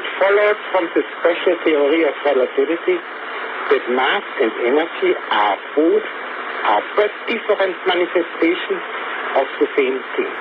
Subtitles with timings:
[0.00, 2.96] It follows from the special theory of relativity
[3.68, 6.06] that mass and energy are both
[6.64, 8.80] are but different manifestations
[9.36, 10.32] of the same thing.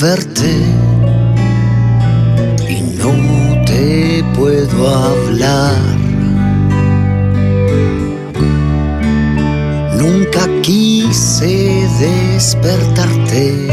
[0.00, 0.54] Verte
[2.68, 5.76] y no te puedo hablar.
[9.96, 13.66] Nunca quise despertarte.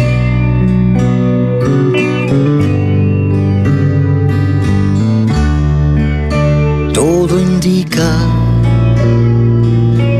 [6.93, 8.11] Todo indica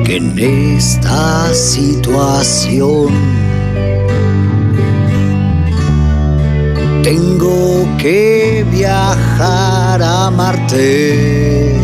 [0.06, 3.46] que en esta situación
[7.06, 11.78] tengo que viajar a Marte.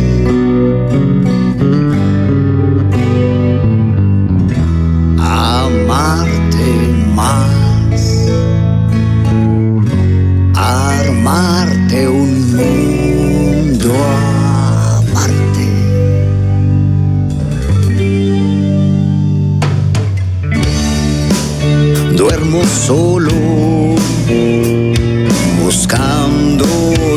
[5.20, 6.70] Amarte
[7.16, 8.02] más,
[10.56, 13.94] armarte un mundo
[15.06, 15.68] aparte.
[22.18, 23.41] Duermo solo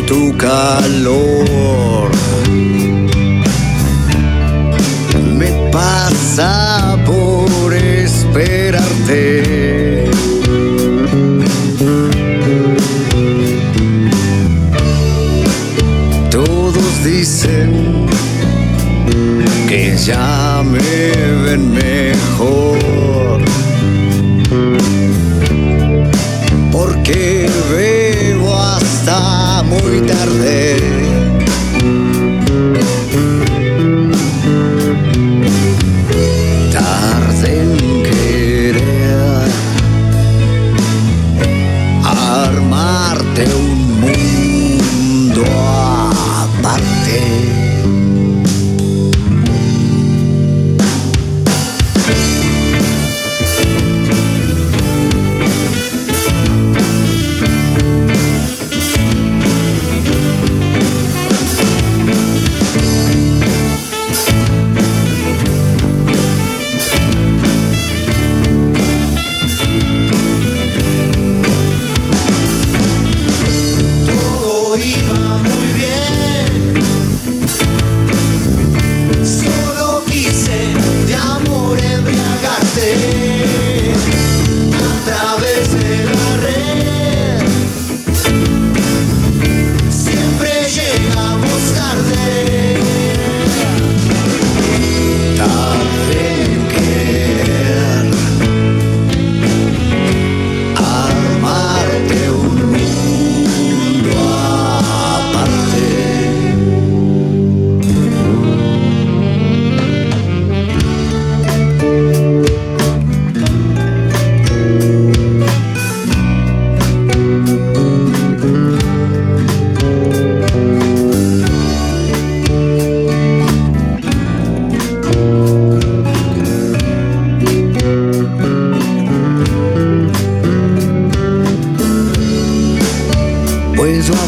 [0.07, 2.11] tu calor.
[5.39, 9.25] Me pasa por esperarte.
[16.31, 18.07] Todos dicen
[19.69, 20.81] que ya me
[21.45, 23.04] ven mejor.
[29.83, 31.14] Muy tarde.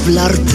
[0.06, 0.45] Puedo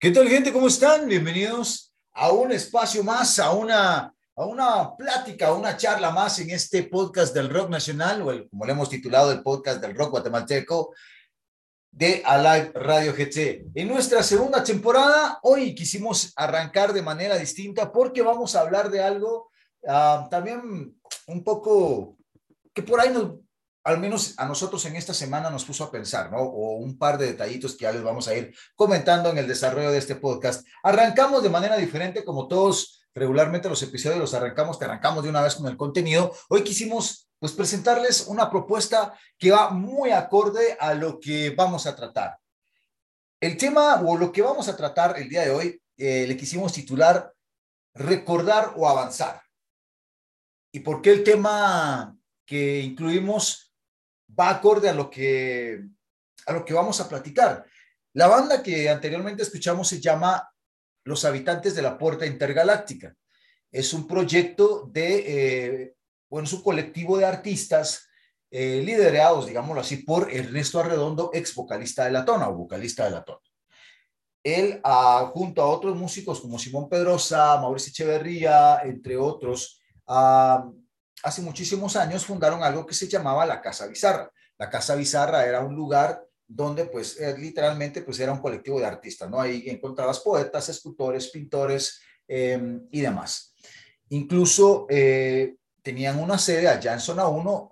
[0.00, 0.52] ¿Qué tal, gente?
[0.52, 1.08] ¿Cómo están?
[1.08, 6.50] Bienvenidos a un espacio más, a una, a una plática, a una charla más en
[6.50, 10.12] este podcast del rock nacional, o el, como le hemos titulado, el podcast del rock
[10.12, 10.94] guatemalteco
[11.90, 13.72] de Alive Radio GT.
[13.74, 19.02] En nuestra segunda temporada, hoy quisimos arrancar de manera distinta porque vamos a hablar de
[19.02, 19.50] algo
[19.82, 20.96] uh, también
[21.26, 22.16] un poco
[22.72, 23.32] que por ahí nos,
[23.88, 26.40] al menos a nosotros en esta semana nos puso a pensar, ¿no?
[26.40, 29.90] O un par de detallitos que ya les vamos a ir comentando en el desarrollo
[29.90, 30.66] de este podcast.
[30.82, 35.40] Arrancamos de manera diferente, como todos regularmente los episodios los arrancamos, que arrancamos de una
[35.40, 36.34] vez con el contenido.
[36.50, 41.96] Hoy quisimos pues presentarles una propuesta que va muy acorde a lo que vamos a
[41.96, 42.36] tratar.
[43.40, 46.74] El tema o lo que vamos a tratar el día de hoy eh, le quisimos
[46.74, 47.32] titular
[47.94, 49.40] Recordar o avanzar.
[50.72, 52.14] ¿Y por qué el tema
[52.44, 53.67] que incluimos
[54.38, 55.82] va acorde a lo que,
[56.46, 57.64] a lo que vamos a platicar.
[58.14, 60.48] La banda que anteriormente escuchamos se llama
[61.04, 63.14] Los Habitantes de la Puerta Intergaláctica.
[63.70, 65.94] Es un proyecto de, eh,
[66.28, 68.08] bueno, es un colectivo de artistas
[68.50, 73.10] eh, liderados, digámoslo así, por Ernesto Arredondo, ex vocalista de La Tona o vocalista de
[73.10, 73.40] La Tona.
[74.42, 80.70] Él, ah, junto a otros músicos como Simón Pedrosa, Mauricio Echeverría, entre otros, ah,
[81.22, 84.30] hace muchísimos años fundaron algo que se llamaba la Casa Bizarra.
[84.58, 88.86] La Casa Bizarra era un lugar donde pues eh, literalmente pues era un colectivo de
[88.86, 89.40] artistas, ¿no?
[89.40, 93.54] Ahí encontrabas poetas, escultores, pintores em, y demás.
[94.08, 97.68] Incluso eh, tenían una sede allá en Zona 1,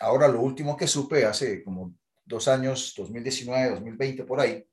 [0.00, 4.64] ahora lo último que supe hace como dos años, 2019, 2020, por ahí,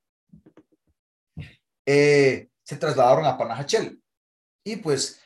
[1.85, 3.99] eh, se trasladaron a Panajachel.
[4.63, 5.19] Y pues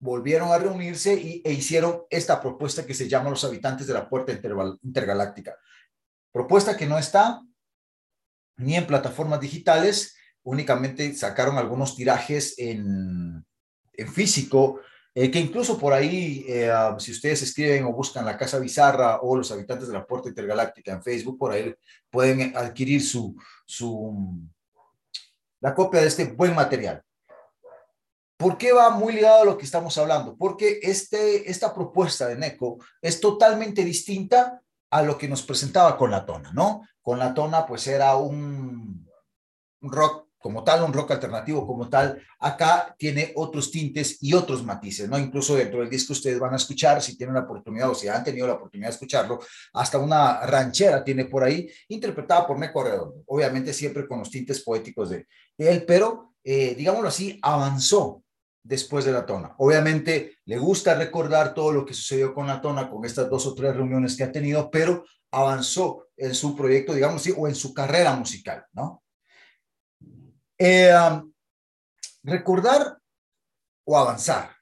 [0.00, 4.08] volvieron a reunirse y, e hicieron esta propuesta que se llama Los Habitantes de la
[4.08, 5.56] Puerta Intergaláctica.
[6.32, 7.40] Propuesta que no está
[8.58, 13.44] ni en plataformas digitales, únicamente sacaron algunos tirajes en,
[14.12, 14.80] físico,
[15.14, 19.20] eh, que incluso por ahí, eh, um, si ustedes escriben o buscan la Casa Bizarra
[19.20, 21.74] o los habitantes de la Puerta Intergaláctica en Facebook, por ahí
[22.10, 23.36] pueden adquirir su,
[23.66, 24.40] su,
[25.60, 27.02] la copia de este buen material.
[28.38, 30.36] ¿Por qué va muy ligado a lo que estamos hablando?
[30.36, 36.12] Porque este, esta propuesta de NECO es totalmente distinta a lo que nos presentaba con
[36.12, 36.86] la tona, ¿no?
[37.02, 39.10] Con la tona, pues era un,
[39.80, 42.22] rock como tal, un rock alternativo como tal.
[42.38, 45.18] Acá tiene otros tintes y otros matices, ¿no?
[45.18, 48.22] Incluso dentro del disco ustedes van a escuchar, si tienen la oportunidad o si han
[48.22, 49.40] tenido la oportunidad de escucharlo,
[49.72, 53.20] hasta una ranchera tiene por ahí, interpretada por Neco Redondo.
[53.26, 55.26] Obviamente siempre con los tintes poéticos de
[55.58, 58.22] él, pero, eh, digámoslo así, avanzó
[58.68, 59.54] después de la tona.
[59.56, 63.54] Obviamente le gusta recordar todo lo que sucedió con la tona, con estas dos o
[63.54, 67.72] tres reuniones que ha tenido, pero avanzó en su proyecto, digamos así, o en su
[67.72, 69.02] carrera musical, ¿no?
[70.58, 71.32] Eh, um,
[72.22, 72.98] recordar
[73.86, 74.54] o avanzar.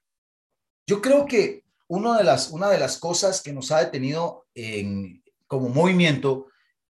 [0.86, 5.20] Yo creo que una de las, una de las cosas que nos ha detenido en,
[5.48, 6.46] como movimiento,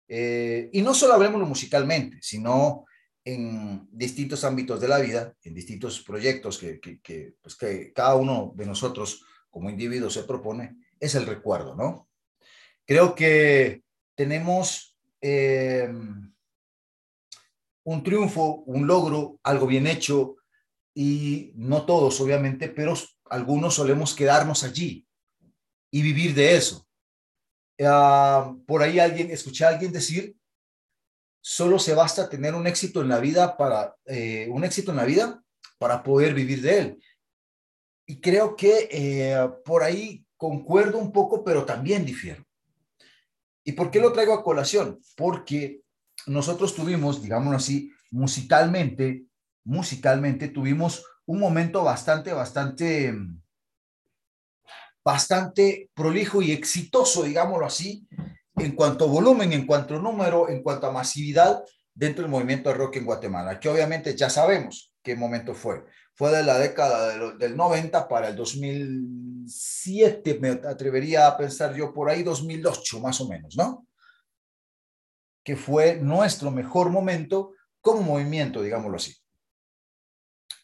[0.09, 2.85] eh, y no solo hablemos musicalmente, sino
[3.27, 8.53] en distintos ámbitos de la vida, en distintos proyectos que, que, pues que cada uno
[8.55, 12.07] de nosotros como individuos se propone, es el recuerdo, ¿no?
[12.85, 13.83] Creo que
[14.15, 15.91] tenemos eh,
[17.83, 20.37] un triunfo, un logro, algo bien hecho,
[20.93, 22.93] y no todos, obviamente, pero
[23.25, 25.05] algunos solemos quedarnos allí
[25.91, 26.87] y vivir de eso.
[27.83, 30.36] Ah, por ahí alguien, escuché a alguien decir
[31.49, 35.05] solo se basta tener un éxito en la vida para, eh, un éxito en la
[35.05, 35.41] vida
[35.77, 37.03] para poder vivir de él.
[38.05, 42.45] Y creo que eh, por ahí concuerdo un poco, pero también difiero.
[43.63, 44.99] ¿Y por qué lo traigo a colación?
[45.15, 45.83] Porque
[46.25, 49.23] nosotros tuvimos, digámoslo así, musicalmente,
[49.63, 53.15] musicalmente tuvimos un momento bastante, bastante,
[55.01, 58.05] bastante prolijo y exitoso, digámoslo así,
[58.57, 62.69] en cuanto a volumen, en cuanto a número, en cuanto a masividad dentro del movimiento
[62.69, 65.83] de rock en Guatemala, que obviamente ya sabemos qué momento fue.
[66.13, 72.09] Fue de la década del 90 para el 2007, me atrevería a pensar yo por
[72.09, 73.87] ahí, 2008 más o menos, ¿no?
[75.43, 79.15] Que fue nuestro mejor momento como movimiento, digámoslo así.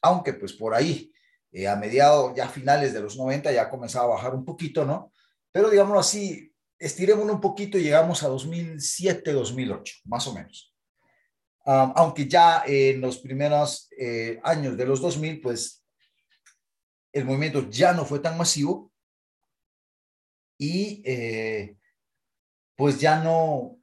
[0.02, 1.12] Aunque pues por ahí,
[1.52, 5.12] eh, a mediados, ya finales de los 90, ya comenzaba a bajar un poquito, ¿no?
[5.52, 6.53] Pero digámoslo así,
[6.84, 10.76] estiremos un poquito y llegamos a 2007, 2008, más o menos.
[11.66, 15.86] aunque ya en los primeros eh, años de los 2000, pues
[17.14, 18.92] el movimiento ya no fue tan masivo
[20.58, 21.78] y eh,
[22.76, 23.78] pues ya no,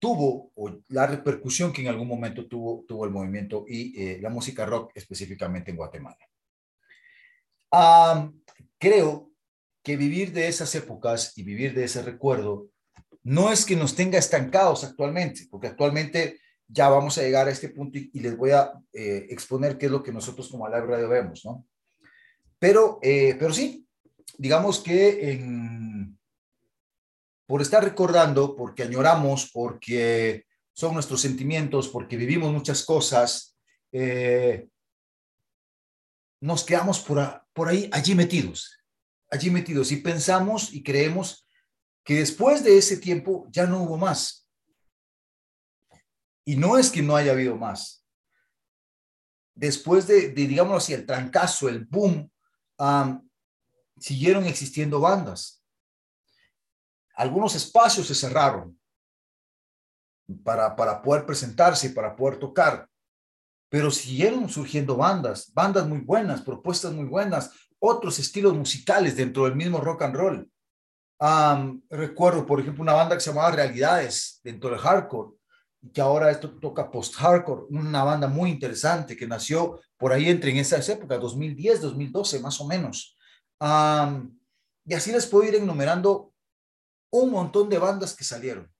[0.00, 0.50] tuvo
[0.88, 4.90] la repercusión que en algún momento tuvo, tuvo el movimiento y eh, la música rock
[4.96, 6.18] específicamente en Guatemala.
[8.78, 9.29] creo
[9.82, 12.68] que vivir de esas épocas y vivir de ese recuerdo
[13.22, 17.68] no es que nos tenga estancados actualmente, porque actualmente ya vamos a llegar a este
[17.68, 21.08] punto y, les voy a eh, exponer qué es lo que nosotros como Live Radio
[21.08, 21.66] vemos, ¿no?
[22.58, 23.86] Pero, eh, pero sí,
[24.38, 25.38] digamos que
[27.50, 33.56] por estar recordando, porque añoramos, porque son nuestros sentimientos, porque vivimos muchas cosas,
[33.90, 34.68] eh,
[36.40, 38.79] nos quedamos por, por ahí, allí metidos,
[39.30, 41.46] allí metidos y pensamos y creemos
[42.04, 44.48] que después de ese tiempo ya no hubo más.
[46.44, 48.04] Y no es que no haya habido más.
[49.54, 52.30] Después de, digamos así, el trancazo, el boom,
[53.98, 55.60] siguieron existiendo bandas
[57.20, 58.78] algunos espacios se cerraron
[60.42, 62.88] para, para poder presentarse para poder tocar,
[63.68, 69.56] pero siguieron surgiendo bandas, bandas muy buenas, propuestas muy buenas, otros estilos musicales dentro del
[69.56, 70.50] mismo rock and roll.
[71.90, 75.36] recuerdo, por ejemplo, una banda que se llamaba Realidades dentro del hardcore,
[75.92, 80.58] que ahora esto toca post-hardcore, una banda muy interesante que nació por ahí entre en
[80.58, 83.16] esas épocas, 2010, 2012 más o menos.
[84.84, 86.32] y así les puedo ir enumerando
[87.10, 88.70] un montón de bandas que salieron.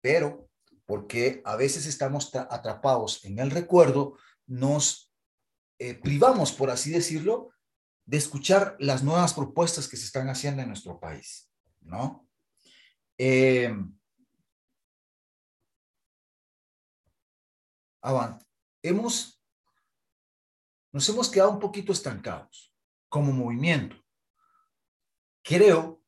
[0.00, 0.48] Pero
[0.86, 4.16] porque a veces estamos atrapados en el recuerdo,
[4.46, 5.12] nos
[5.78, 7.50] eh, privamos, por así decirlo,
[8.08, 12.26] de escuchar las nuevas propuestas que se están haciendo en nuestro país, ¿no?
[13.18, 13.70] Eh,
[18.82, 19.42] hemos,
[20.90, 22.74] nos hemos quedado un poquito estancados
[23.10, 24.02] como movimiento.
[25.42, 26.02] Creo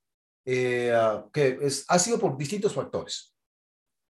[0.47, 0.95] eh,
[1.35, 3.37] que es, ha sido por distintos factores.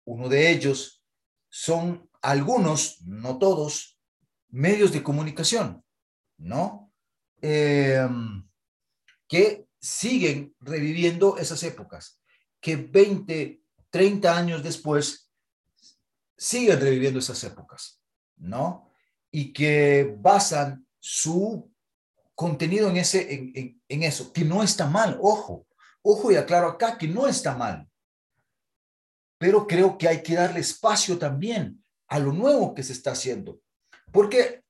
[0.05, 1.05] Uno de ellos
[1.49, 4.01] son algunos, no todos,
[4.49, 5.85] medios de comunicación,
[6.37, 6.90] ¿no?
[7.43, 8.47] Em,
[9.29, 12.21] que siguen reviviendo esas épocas,
[12.61, 15.31] que 20, 30 años después
[16.37, 18.03] siguen reviviendo esas épocas,
[18.37, 18.91] ¿no?
[19.31, 21.73] Y que basan su
[22.35, 25.67] contenido en, ese, en, en eso, que no está mal, ojo,
[26.03, 27.89] Ojo y aclaro acá que no está mal,
[29.39, 33.61] pero creo que hay que darle espacio también a lo nuevo que se está haciendo,
[34.11, 34.65] porque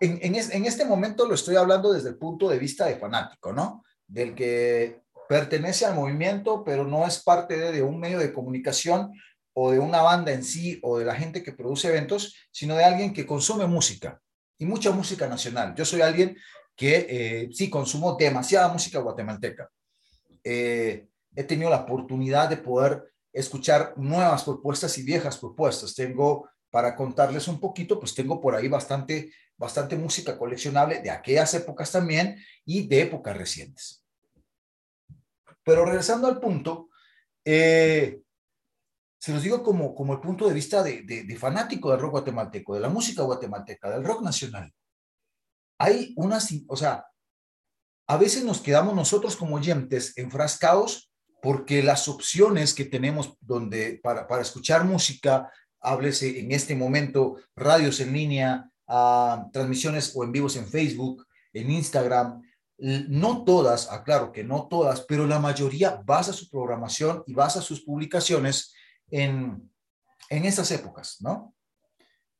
[0.00, 0.34] en,
[0.66, 3.84] este momento lo estoy hablando desde el punto de vista de fanático, ¿no?
[4.06, 9.12] Del que pertenece al movimiento, pero no es parte de, un medio de comunicación
[9.54, 12.84] o de una banda en sí o de la gente que produce eventos, sino de
[12.84, 14.20] alguien que consume música
[14.58, 15.74] y mucha música nacional.
[15.74, 16.36] Yo soy alguien
[16.76, 19.70] que eh, sí consumo demasiada música guatemalteca.
[20.42, 25.94] Eh, he tenido la oportunidad de poder escuchar nuevas propuestas y viejas propuestas.
[25.94, 31.52] Tengo, para contarles un poquito, pues tengo por ahí bastante, bastante música coleccionable de aquellas
[31.54, 34.04] épocas también y de épocas recientes.
[35.62, 36.90] Pero regresando al punto,
[37.44, 38.20] eh,
[39.18, 42.74] se los digo como, como el punto de vista de, de, fanático del rock guatemalteco,
[42.74, 44.70] de la música guatemalteca, del rock nacional.
[45.78, 47.06] Hay unas, o sea,
[48.06, 54.26] a veces nos quedamos nosotros como oyentes enfrascados porque las opciones que tenemos donde para,
[54.26, 60.66] para escuchar música, háblese en este momento radios en línea, transmisiones o en vivos en
[60.66, 62.42] Facebook, en Instagram,
[62.76, 67.82] no todas, aclaro que no todas, pero la mayoría basa su programación y basa sus
[67.82, 68.74] publicaciones
[69.10, 69.70] en,
[70.28, 71.54] en esas épocas, ¿no?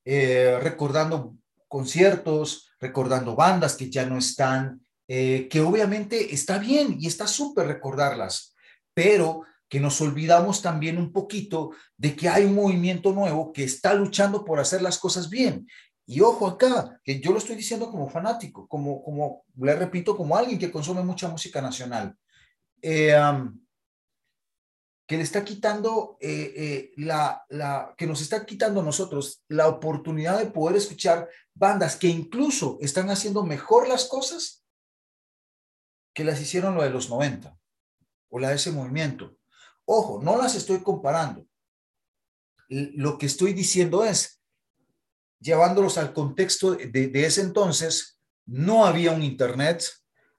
[0.05, 1.37] Eh, recordando
[1.69, 7.67] conciertos, recordando bandas que ya no están, eh, que obviamente está bien y está súper
[7.67, 8.55] recordarlas,
[8.93, 13.95] pero que nos olvidamos también un poquito de que hay un movimiento nuevo que está
[13.95, 15.67] luchando por hacer las cosas bien.
[16.07, 20.37] Y ojo acá, que yo lo estoy diciendo como fanático, como, como le repito, como
[20.37, 22.17] alguien que consume mucha música nacional,
[22.83, 23.17] eh,
[25.07, 30.39] que le está quitando eh, la, la, que nos está quitando a nosotros la oportunidad
[30.39, 34.65] de poder escuchar bandas que incluso están haciendo mejor las cosas
[36.15, 37.59] que las hicieron lo de los 90
[38.31, 39.37] o la de ese movimiento.
[39.85, 41.47] Ojo, no las estoy comparando.
[42.69, 44.41] Lo que estoy diciendo es,
[45.45, 49.85] llevándolos al contexto de, ese entonces, no había un Internet,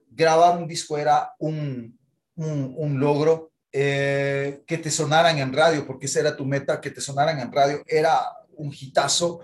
[0.09, 1.97] grabar un disco era un,
[2.35, 7.39] logro, eh, que te sonaran en radio, porque esa era tu meta, que te sonaran
[7.39, 8.19] en radio, era
[8.55, 9.41] un hitazo,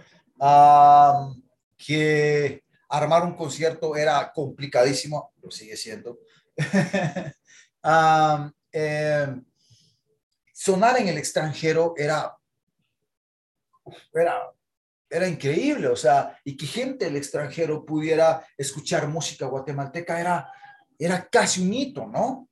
[1.78, 6.20] que armar un concierto era complicadísimo, lo sigue siendo.
[8.74, 9.28] Eh,
[10.54, 12.38] sonar en el extranjero era,
[14.14, 14.54] era,
[15.12, 20.50] era increíble, o sea, y que gente del extranjero pudiera escuchar música guatemalteca era,
[20.98, 22.48] era casi un hito, ¿no?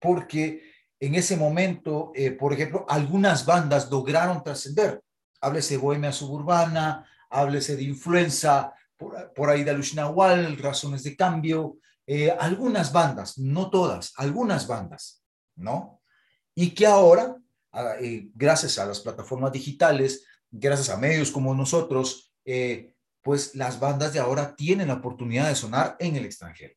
[0.00, 5.02] Porque en ese momento, eh, por ejemplo, algunas bandas lograron trascender.
[5.42, 12.90] Háblese Bohemia Suburbana, háblese de Influenza, por, ahí de Alushinahual, Razones de Cambio, eh, algunas
[12.90, 15.22] bandas, no todas, algunas bandas,
[15.56, 16.00] ¿no?
[16.54, 17.36] Y que ahora,
[18.00, 20.24] eh, gracias a las plataformas digitales,
[20.58, 22.34] gracias a medios como nosotros,
[23.22, 26.74] pues las bandas de ahora tienen la oportunidad de sonar en el extranjero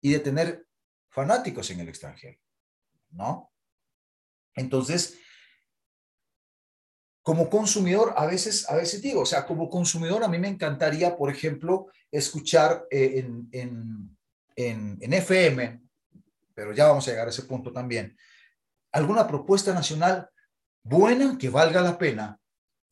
[0.00, 0.66] y de tener
[1.08, 2.38] fanáticos en el extranjero.
[3.10, 3.52] ¿no?
[4.54, 5.18] Entonces,
[7.22, 11.16] como consumidor, a veces, a veces digo, o sea, como consumidor, a mí me encantaría,
[11.16, 14.16] por ejemplo, escuchar eh, en,
[14.56, 15.82] en, FM,
[16.54, 18.16] pero ya vamos a llegar a ese punto también,
[18.92, 20.28] alguna propuesta nacional
[20.82, 22.38] buena que valga la pena.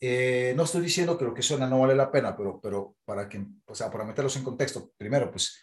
[0.00, 3.28] Eh, no estoy diciendo que lo que suena no vale la pena, pero, pero para
[3.28, 5.62] que, o sea, para meterlos en contexto, primero, pues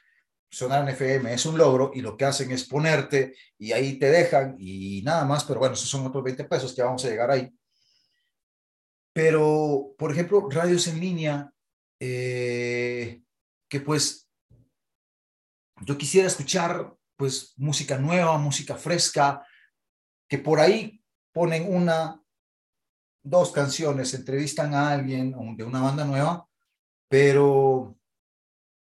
[0.50, 4.10] sonar en FM es un logro y lo que hacen es ponerte y ahí te
[4.10, 7.32] dejan y nada más, pero bueno, esos son otros 20 pesos que vamos a llegar
[7.32, 7.52] ahí.
[9.14, 11.52] Pero, por ejemplo, radios en línea,
[12.00, 13.22] eh,
[13.70, 14.28] que pues
[15.82, 19.46] yo quisiera escuchar pues música nueva, música fresca,
[20.28, 21.03] que por ahí
[21.34, 22.24] ponen una,
[23.22, 26.48] dos canciones, entrevistan a alguien de una banda nueva,
[27.10, 27.98] pero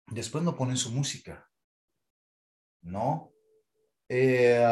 [0.09, 1.49] después no ponen su música.
[2.83, 3.33] ¿no?
[4.09, 4.63] Eh,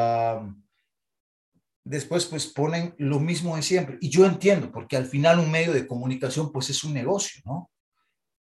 [1.85, 3.99] después, pues ponen lo mismo de siempre.
[4.01, 7.71] Y yo entiendo, porque al final un medio de comunicación, pues es un negocio, ¿no?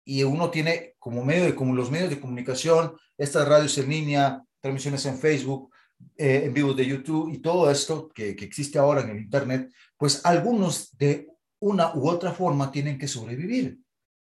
[0.05, 4.41] Y uno tiene como medio de como los medios de comunicación, estas radios en línea,
[4.61, 5.69] transmisiones en Facebook,
[6.17, 9.71] eh, en vivo de YouTube y todo esto que, que, existe ahora en el Internet,
[9.97, 11.29] pues algunos de
[11.59, 13.79] una u otra forma tienen que sobrevivir,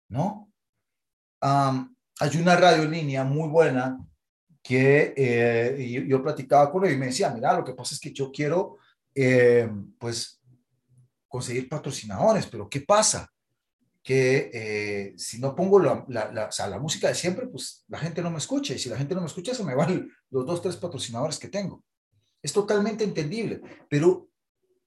[0.09, 0.49] ¿no?
[1.41, 3.99] hay una radio en línea muy buena
[4.65, 8.11] que eh, yo, platicaba con él y me decía, mira, lo que pasa es que
[8.11, 8.79] yo quiero,
[9.13, 10.41] eh, pues,
[11.27, 13.31] conseguir patrocinadores, pero ¿qué pasa?
[14.01, 17.99] Que eh, si no pongo la, la, o sea, la, música de siempre, pues la
[17.99, 20.45] gente no me escucha, y si la gente no me escucha, se me van los
[20.45, 21.81] dos, tres patrocinadores que tengo.
[22.41, 24.29] Es totalmente entendible, pero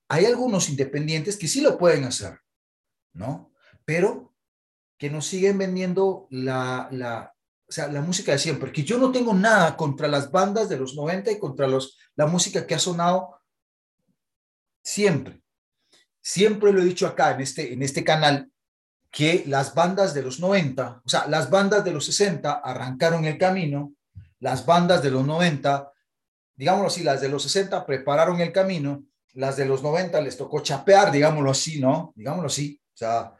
[0.06, 2.38] hay algunos independientes que sí lo pueden hacer,
[3.14, 3.50] ¿no?
[3.86, 4.34] Pero
[4.98, 7.34] que nos siguen vendiendo la, la,
[7.66, 10.76] o sea, la música de siempre, que yo no tengo nada contra las bandas de
[10.76, 13.40] los 90 y contra los, la música que ha sonado
[14.84, 15.42] siempre.
[16.20, 18.52] Siempre lo he dicho acá en este, en este canal,
[19.10, 23.38] que las bandas de los 90, o sea, las bandas de los 60 arrancaron el
[23.38, 23.94] camino,
[24.40, 25.92] las bandas de los 90,
[26.54, 30.60] digámoslo así, las de los 60 prepararon el camino, las de los 90 les tocó
[30.60, 32.12] chapear, digámoslo así, ¿no?
[32.16, 33.34] Digámoslo así, o sea,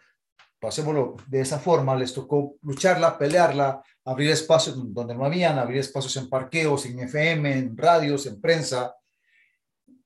[0.60, 6.16] pasémoslo de esa forma, les tocó lucharla, pelearla, abrir espacios donde no habían, abrir espacios
[6.16, 8.94] en parqueos, en FM, en radios, en prensa,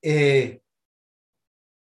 [0.01, 0.61] eh,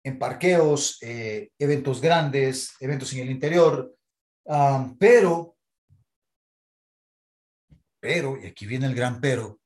[0.03, 3.95] en parqueos, eh, eventos grandes, eventos en el interior,
[4.99, 5.57] pero,
[8.01, 9.61] pero, y aquí viene el gran pero,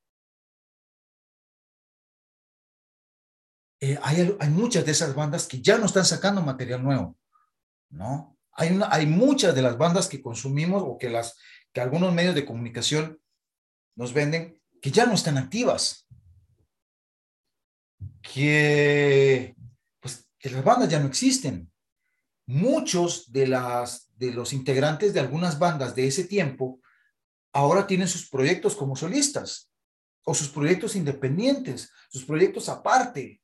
[3.79, 7.17] eh, hay, hay muchas de esas bandas que ya no están sacando material nuevo,
[7.89, 8.37] ¿no?
[8.51, 11.37] Hay, hay muchas de las bandas que consumimos o que, las,
[11.73, 13.19] que algunos medios de comunicación
[13.95, 16.07] nos venden que ya no están activas.
[18.21, 19.55] Que,
[19.99, 21.71] pues, que las bandas ya no existen.
[22.47, 26.79] Muchos de, las, de los integrantes de algunas bandas de ese tiempo
[27.55, 29.71] ahora tienen sus proyectos como solistas
[30.25, 33.41] o sus proyectos independientes, sus proyectos aparte.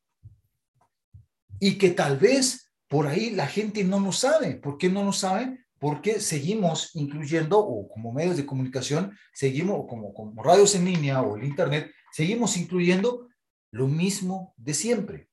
[1.60, 4.56] Y que tal vez por ahí la gente no lo sabe.
[4.56, 5.66] ¿Por qué no lo sabe?
[5.80, 11.46] Porque seguimos incluyendo, o como medios de comunicación, seguimos, como radios en línea o el
[11.46, 13.30] Internet, seguimos incluyendo
[13.72, 15.30] lo mismo de siempre.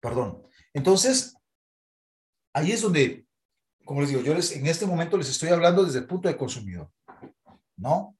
[0.00, 0.46] Perdón.
[0.72, 1.34] Entonces,
[2.52, 3.27] ahí es donde,
[3.88, 6.36] como les digo, yo les, en este momento les estoy hablando desde el punto de
[6.36, 6.90] consumidor,
[7.78, 8.18] ¿no?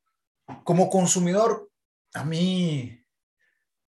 [0.65, 1.71] Como consumidor,
[2.15, 3.05] a mí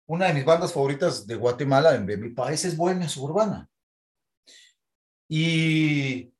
[0.06, 3.70] una de mis bandas favoritas de Guatemala, de mi país, es Bohemia Suburbana.
[5.28, 6.35] Y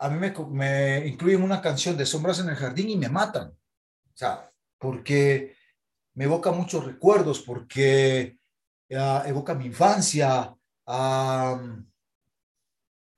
[0.00, 3.50] a mí me, me, incluyen una canción de Sombras en el Jardín y me matan.
[3.50, 5.54] O sea, porque
[6.14, 8.36] me evoca muchos recuerdos, porque
[8.90, 10.52] uh, evoca mi infancia,
[10.88, 11.86] um,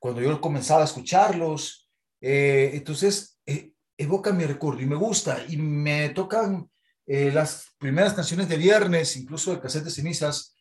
[0.04, 1.88] cuando yo comenzaba a escucharlos.
[2.20, 6.70] Eh, entonces, eh, evoca mi recuerdo y me gusta y me tocan
[7.06, 10.56] eh, las primeras canciones de viernes, incluso el cassette de cenizas,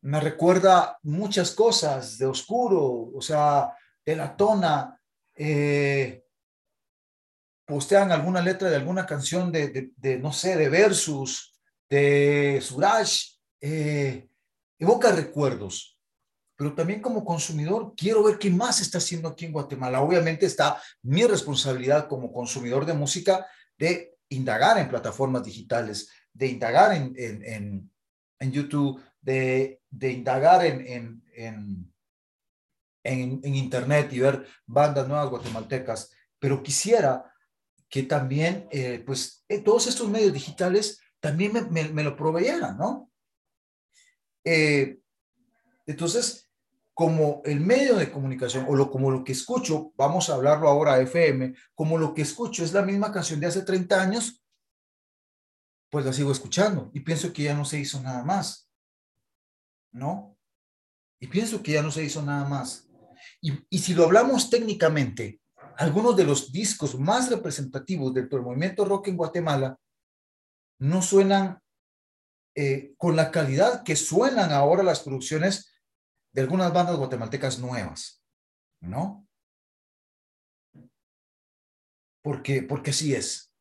[0.00, 3.70] me recuerda muchas cosas de oscuro, o sea,
[4.02, 4.98] de la tona.
[5.34, 6.24] Eh,
[7.66, 13.10] postean alguna letra de alguna canción de, de, no sé, de versus, de Suraj,
[13.60, 14.26] eh,
[14.78, 15.99] evoca recuerdos.
[16.60, 20.02] Pero también como consumidor quiero ver qué más está haciendo aquí en Guatemala.
[20.02, 23.46] Obviamente está mi responsabilidad como consumidor de música
[23.78, 27.90] de indagar en plataformas digitales, de indagar en, en,
[28.38, 31.90] en, YouTube, de, de indagar en, en,
[33.42, 36.12] Internet y ver bandas nuevas guatemaltecas.
[36.38, 37.34] Pero quisiera
[37.88, 43.10] que también, eh, pues, eh, todos estos medios digitales también me, me, lo proveyeran, ¿no?
[44.44, 44.98] Eh,
[45.86, 46.49] entonces,
[47.00, 51.00] como el medio de comunicación o lo, como lo que escucho, vamos a hablarlo ahora
[51.00, 54.44] FM, como lo que escucho es la misma canción de hace 30 años,
[55.88, 58.70] pues la sigo escuchando y pienso que ya no se hizo nada más,
[59.92, 60.36] ¿no?
[61.18, 62.86] Y pienso que ya no se hizo nada más.
[63.40, 65.40] Y, y si lo hablamos técnicamente,
[65.78, 69.80] algunos de los discos más representativos del movimiento rock en Guatemala
[70.80, 71.62] no suenan
[72.54, 75.69] eh, con la calidad que suenan ahora las producciones
[76.32, 78.22] de algunas bandas guatemaltecas nuevas,
[78.80, 79.26] ¿no?
[82.22, 83.52] Porque, porque así es.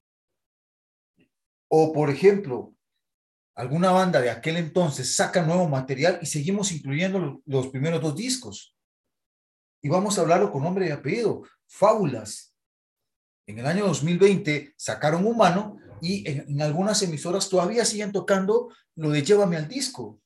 [1.70, 2.76] O, por ejemplo,
[3.56, 8.76] alguna banda de aquel entonces saca nuevo material y seguimos incluyendo los primeros dos discos.
[9.82, 11.44] Y vamos a hablarlo con nombre y apellido.
[11.68, 12.56] Fábulas.
[13.48, 19.24] En el año 2020 sacaron Humano y en, algunas emisoras todavía siguen tocando lo de
[19.24, 20.22] Llévame al disco.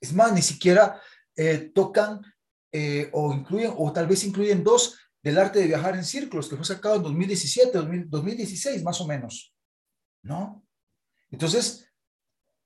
[0.00, 1.00] Es más, ni siquiera
[1.36, 2.20] eh, tocan
[2.72, 6.56] eh, o incluyen, o tal vez incluyen dos del arte de viajar en círculos, que
[6.56, 9.54] fue sacado en 2017, 2016 más o menos.
[10.22, 10.64] ¿No?
[11.30, 11.88] Entonces,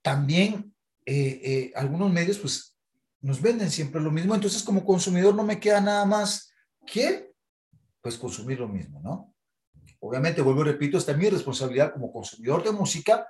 [0.02, 0.74] también
[1.06, 2.76] eh, algunos medios pues
[3.20, 6.52] nos venden siempre lo mismo, entonces como consumidor no me queda nada más
[6.86, 7.32] que
[8.00, 9.34] pues consumir lo mismo, ¿no?
[10.00, 13.26] Obviamente, vuelvo y repito, está mi responsabilidad como consumidor de música,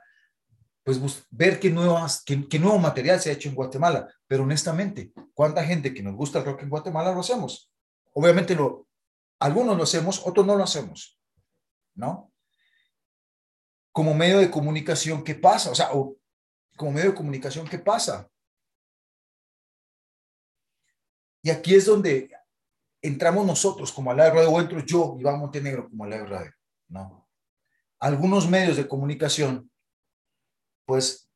[0.85, 4.07] pues ver qué, nuevas, qué, nuevo material se ha hecho en Guatemala.
[4.27, 7.73] Pero honestamente, ¿cuánta gente que nos gusta el rock en Guatemala lo hacemos?
[8.13, 8.87] Obviamente, lo,
[9.41, 11.19] algunos lo hacemos, otros no lo hacemos,
[11.95, 12.31] ¿no?
[13.93, 15.71] Como medio de comunicación, ¿qué pasa?
[15.71, 18.29] O sea, como medio de comunicación, ¿qué pasa?
[21.43, 22.31] Y aquí es donde
[23.01, 26.53] entramos nosotros como a la radio, o entro yo, Iván Montenegro, como a la radio,
[26.89, 27.27] ¿no?
[28.01, 29.71] Algunos medios de comunicación,
[30.85, 31.29] pues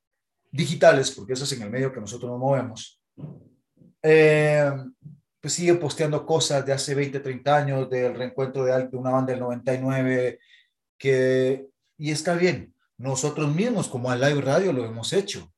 [0.51, 3.01] digitales, porque eso es en el medio que nosotros nos movemos,
[4.03, 4.71] eh,
[5.41, 9.41] pues siguen posteando cosas de hace 20, 30 años, del reencuentro de, una banda del
[9.41, 10.41] 99,
[10.97, 15.53] que, y está bien, nosotros mismos como a Live Radio lo hemos hecho,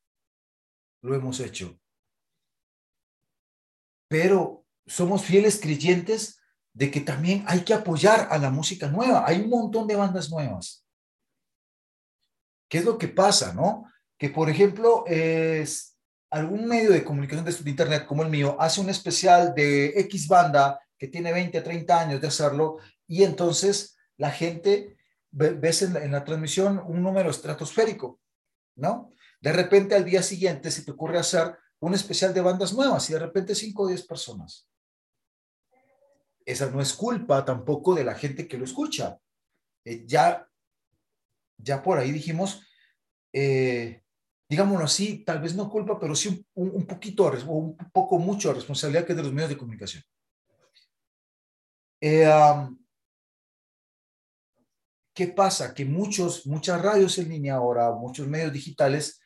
[1.03, 1.79] lo hemos hecho.
[4.09, 6.41] Pero somos fieles creyentes
[6.73, 9.25] de que también hay que apoyar a la música nueva.
[9.27, 10.85] Hay un montón de bandas nuevas.
[12.71, 13.85] ¿Qué es lo que pasa, no?
[14.17, 15.99] Que, por ejemplo, es
[16.31, 20.81] algún medio de comunicación de Internet como el mío hace un especial de X banda
[20.97, 24.97] que tiene 20, 30 años de hacerlo y entonces la gente
[25.31, 28.21] ves en la, en la transmisión un número estratosférico,
[28.77, 29.13] ¿no?
[29.43, 33.13] De repente al día siguiente se te ocurre hacer un especial de bandas nuevas y
[33.13, 34.71] de repente 5 o 10 personas
[36.51, 39.19] esa no es culpa tampoco de la gente que lo escucha.
[39.85, 40.49] Eh, ya,
[41.63, 42.67] ya por ahí dijimos,
[43.33, 44.03] eh,
[44.49, 49.07] digámoslo así, tal vez no culpa, pero sí un, poquito, o un poco mucho responsabilidad
[49.07, 50.03] que es de los medios de comunicación.
[52.01, 52.29] Eh,
[55.15, 55.75] ¿Qué pasa?
[55.75, 59.21] Que muchos, muchas radios en línea ahora, muchos medios digitales,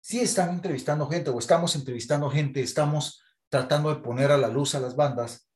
[0.00, 4.74] sí están entrevistando gente o estamos entrevistando gente, estamos tratando de poner a la luz
[4.74, 5.50] a las bandas,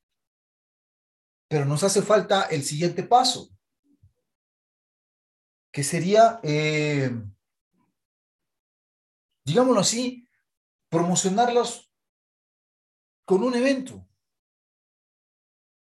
[1.48, 3.50] pero nos hace falta el siguiente paso,
[5.74, 7.10] que sería, eh,
[9.44, 10.28] digámoslo así,
[10.88, 11.92] promocionarlos
[13.24, 14.06] con un evento,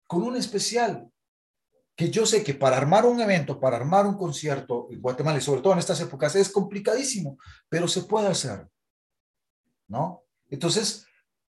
[0.06, 1.10] con un especial,
[1.96, 5.42] que yo sé que para armar un evento, para armar un concierto en Guatemala, y
[5.42, 7.38] sobre todo en estas épocas, es complicadísimo,
[7.70, 8.68] pero se puede hacer,
[9.88, 10.26] ¿no?
[10.50, 11.06] Entonces,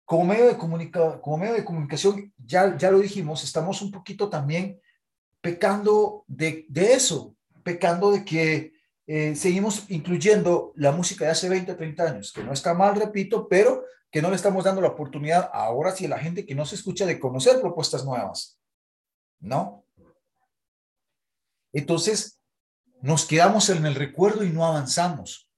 [0.04, 4.82] como medio de, como medio de comunicación, ya, ya lo dijimos, estamos un poquito también
[5.40, 7.37] pecando de eso,
[7.68, 8.74] pecando de que
[9.08, 13.50] eh, seguimos incluyendo la música de hace 20, 30 años, que no está mal, repito,
[13.50, 16.66] pero que no le estamos dando la oportunidad ahora sí a la gente que no
[16.66, 18.58] se escucha de conocer propuestas nuevas,
[19.42, 19.84] ¿no?
[21.74, 22.40] Entonces,
[23.02, 25.52] nos quedamos en el recuerdo y no avanzamos,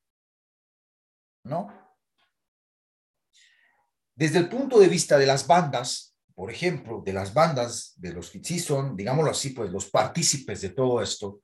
[1.44, 1.80] ¿no?
[4.20, 8.30] desde el punto de vista de las bandas, por ejemplo, de las bandas, de los
[8.30, 11.40] que sí son, digámoslo así, pues los partícipes de todo esto,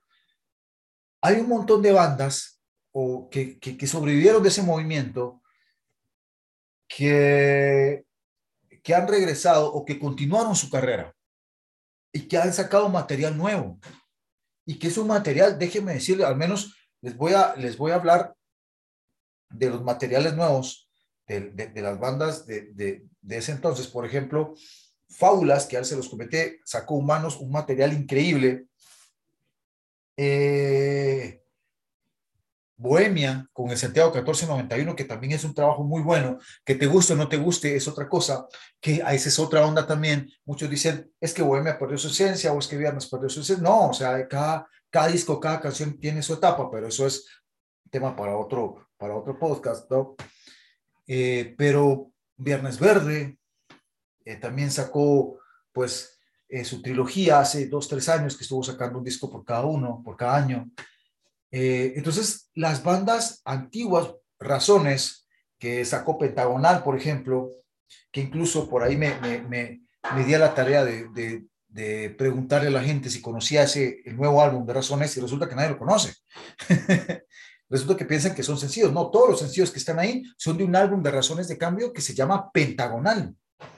[1.25, 2.61] hay un montón de bandas
[2.91, 5.41] o que, que, que sobrevivieron de ese movimiento
[6.87, 8.05] que,
[8.83, 11.13] que han regresado o que continuaron su carrera
[12.13, 13.79] y que han sacado material nuevo
[14.65, 17.95] y que es un material, déjenme decirle, al menos les voy a, les voy a
[17.95, 18.35] hablar
[19.49, 20.89] de los materiales nuevos
[21.27, 23.87] de, de, de las bandas de, de, ese entonces.
[23.87, 24.55] Por ejemplo,
[25.09, 28.67] Fábulas, que ya se los comenté, sacó Humanos un material increíble.
[30.17, 31.41] Eh,
[32.77, 37.13] Bohemia con el Santiago 1491, que también es un trabajo muy bueno, que te guste
[37.13, 38.47] o no te guste es otra cosa,
[38.81, 40.29] que a esa es otra onda también.
[40.43, 43.63] Muchos dicen, es que Bohemia perdió su esencia o es que Viernes perdió su esencia.
[43.63, 47.25] No, o sea, cada, cada disco, cada canción tiene su etapa, pero eso es
[47.89, 50.15] tema para otro, para otro podcast, ¿no?
[51.07, 53.37] Eh, pero Viernes Verde
[54.25, 55.39] eh, también sacó,
[55.71, 56.14] pues,
[56.47, 60.01] eh, su trilogía hace dos, tres años que estuvo sacando un disco por cada uno,
[60.03, 60.69] por cada año.
[61.51, 65.27] Eh, entonces, las bandas antiguas, Razones,
[65.57, 67.49] que sacó Pentagonal, por ejemplo,
[68.11, 69.81] que incluso por ahí me, me, me,
[70.13, 74.01] me di a la tarea de, de, de, preguntarle a la gente si conocía ese,
[74.05, 76.13] el nuevo álbum de Razones y resulta que nadie lo conoce.
[77.69, 78.91] resulta que piensan que son sencillos.
[78.91, 81.93] No, todos los sencillos que están ahí son de un álbum de Razones de Cambio
[81.93, 83.35] que se llama Pentagonal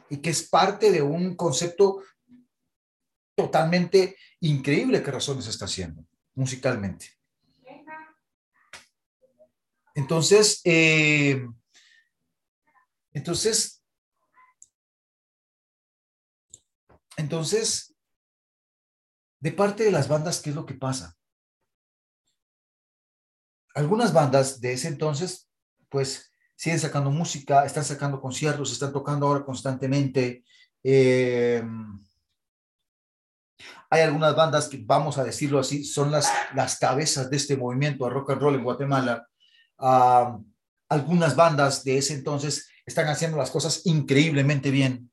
[0.09, 2.01] y que es parte de un concepto
[3.37, 7.11] totalmente increíble que Razones está haciendo musicalmente.
[9.93, 11.47] Entonces, eh,
[13.13, 13.83] entonces,
[17.15, 17.95] entonces,
[19.39, 21.15] de parte de las bandas, ¿qué es lo que pasa?
[23.75, 25.47] Algunas bandas de ese entonces,
[25.89, 30.43] pues, siguen sacando música, están sacando conciertos, están tocando ahora constantemente.
[30.83, 31.63] Eh,
[33.89, 38.05] hay algunas bandas que, vamos a decirlo así, son las, las cabezas de este movimiento
[38.05, 39.27] a rock and roll en Guatemala.
[39.79, 40.43] Uh,
[40.89, 45.11] algunas bandas de ese entonces están haciendo las cosas increíblemente bien,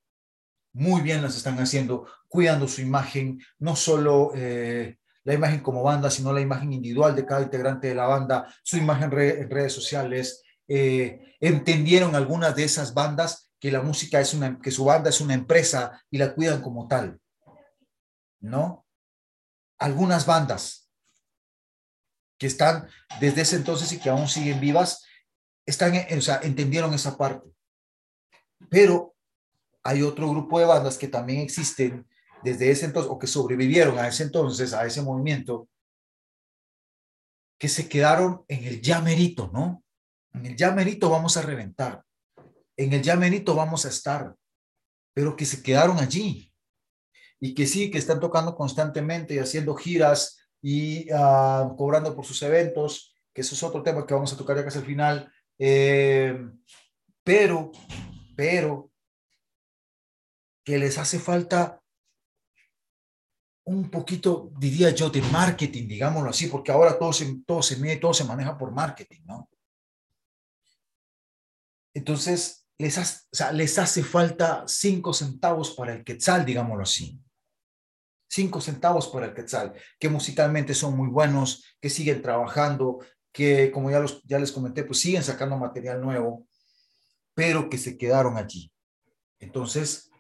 [0.72, 6.10] muy bien las están haciendo, cuidando su imagen, no solo eh, la imagen como banda,
[6.10, 10.42] sino la imagen individual de cada integrante de la banda, su imagen en redes sociales.
[10.66, 15.20] Eh, entendieron algunas de esas bandas que la música es una, que su banda es
[15.20, 17.18] una empresa y la cuidan como tal,
[18.44, 18.86] ¿no?
[19.78, 20.90] Algunas bandas
[22.38, 22.88] que están
[23.20, 25.04] desde ese entonces y que aún siguen vivas,
[25.66, 27.48] están, o sea, entendieron esa parte.
[28.68, 29.14] Pero
[29.82, 32.06] hay otro grupo de bandas que también existen
[32.42, 35.68] desde ese entonces o que sobrevivieron a ese entonces, a ese movimiento,
[37.58, 39.82] que se quedaron en el llamerito, ¿no?
[40.32, 42.04] En el llamerito vamos a reventar,
[42.76, 44.34] en el llamerito vamos a estar,
[45.14, 46.53] pero que se quedaron allí
[47.40, 52.42] y que sí, que están tocando constantemente y haciendo giras y uh, cobrando por sus
[52.42, 55.32] eventos, que eso es otro tema que vamos a tocar ya casi al final.
[55.58, 56.38] Eh,
[57.22, 57.70] pero,
[58.34, 58.90] pero,
[60.64, 61.82] que les hace falta
[63.66, 67.96] un poquito, diría yo, de marketing, digámoslo así, porque ahora todo se, todo se mide,
[67.96, 69.50] todo se maneja por marketing, ¿no?
[71.94, 77.23] Entonces, les, hace, o sea, les hace falta cinco centavos para el quetzal, digámoslo así
[78.34, 82.98] cinco centavos por el quetzal, que musicalmente son muy buenos, que siguen trabajando,
[83.32, 86.46] que como ya, los, ya les comenté, pues siguen sacando material nuevo,
[87.32, 88.72] pero que se quedaron allí.
[89.38, 90.10] Entonces,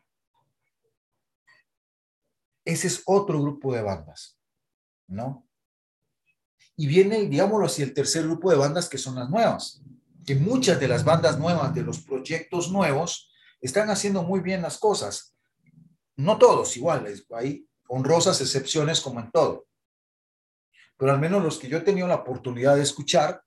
[2.64, 4.38] ese es otro grupo de bandas,
[5.08, 5.46] ¿no?
[6.76, 9.82] Y viene, digámoslo así, el tercer grupo de bandas que son las nuevas,
[10.24, 14.78] que muchas de las bandas nuevas, de los proyectos nuevos, están haciendo muy bien las
[14.78, 15.36] cosas.
[16.16, 19.66] No todos iguales, hay honrosas excepciones como en todo.
[20.96, 23.42] Pero al menos los que yo he tenido la oportunidad de escuchar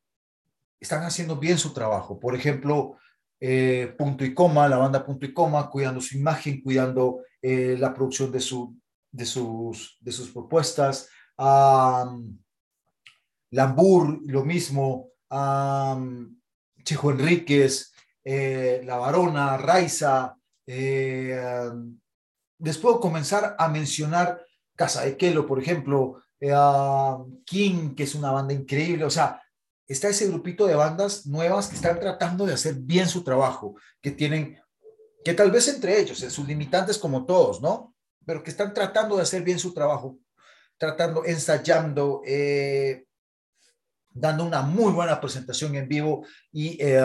[0.79, 2.19] están haciendo bien su trabajo.
[2.19, 2.97] Por ejemplo,
[3.39, 7.93] eh, Punto y Coma, la banda Punto y Coma, cuidando su imagen, cuidando eh, la
[7.93, 8.75] producción de, su,
[9.11, 11.09] de, sus, de sus propuestas.
[11.37, 12.37] Um,
[13.51, 15.09] Lambur, lo mismo.
[15.29, 16.37] Um,
[16.83, 17.91] Chejo Enríquez,
[18.23, 20.37] eh, La Varona, Raiza,
[22.59, 24.41] les puedo comenzar a mencionar
[24.75, 26.53] Casa de Kelo, por ejemplo, eh,
[27.45, 29.41] King, que es una banda increíble, o sea,
[29.87, 34.11] está ese grupito de bandas nuevas que están tratando de hacer bien su trabajo, que
[34.11, 34.59] tienen,
[35.23, 37.95] que tal vez entre ellos, en sus limitantes como todos, ¿no?
[38.25, 40.19] Pero que están tratando de hacer bien su trabajo,
[40.77, 43.05] tratando, ensayando, eh,
[44.09, 47.01] dando una muy buena presentación en vivo y eh,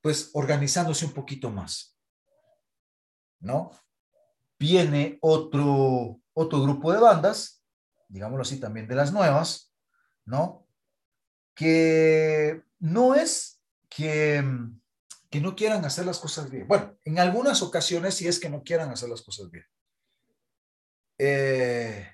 [0.00, 1.90] pues organizándose un poquito más.
[3.40, 3.70] ¿no?
[4.60, 7.64] Viene otro, otro grupo de bandas,
[8.08, 9.74] digámoslo así, también de las nuevas,
[10.26, 10.66] ¿no?
[11.54, 14.44] Que no es que,
[15.30, 16.68] que no quieran hacer las cosas bien.
[16.68, 19.64] Bueno, en algunas ocasiones sí es que no quieran hacer las cosas bien.
[21.16, 22.06] Eh,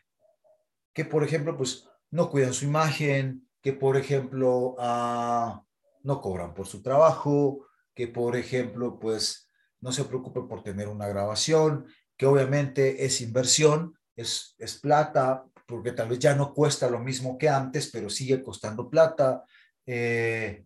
[0.92, 5.64] que, por ejemplo, pues no cuidan su imagen, que, por ejemplo, ah,
[6.04, 11.08] no cobran por su trabajo, que, por ejemplo, pues no se preocupen por tener una
[11.08, 17.00] grabación, que obviamente es inversión, es, es plata, porque tal vez ya no cuesta lo
[17.00, 19.44] mismo que antes, pero sigue costando plata.
[19.86, 20.64] eh,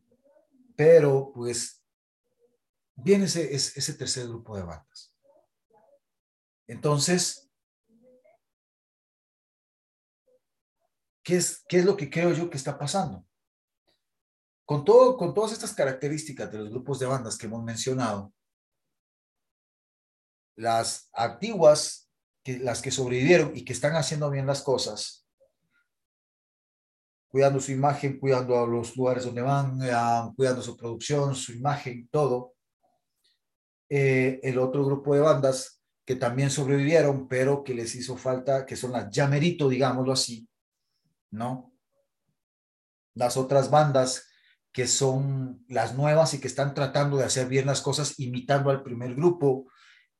[0.76, 1.84] pero pues
[2.94, 5.14] viene ese, ese, tercer grupo de bandas.
[6.66, 7.50] Entonces,
[11.22, 13.26] ¿qué es, ¿qué es lo que creo yo que está pasando?
[14.64, 18.32] Con, todo, con todas estas características de los grupos de bandas que hemos mencionado,
[20.60, 22.10] las antiguas,
[22.44, 25.26] que, las que sobrevivieron y que están haciendo bien las cosas,
[27.28, 32.08] cuidando su imagen, cuidando a los lugares donde van, uh, cuidando su producción, su imagen,
[32.08, 32.54] todo.
[33.88, 38.76] Eh, el otro grupo de bandas que también sobrevivieron, pero que les hizo falta, que
[38.76, 40.48] son las llamerito, digámoslo así,
[41.30, 41.72] ¿no?
[43.14, 44.26] Las otras bandas
[44.72, 48.82] que son las nuevas y que están tratando de hacer bien las cosas imitando al
[48.82, 49.66] primer grupo,